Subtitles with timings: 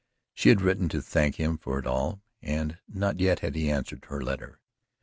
[0.33, 4.05] She had written to thank him for it all, and not yet had he answered
[4.05, 4.59] her letter.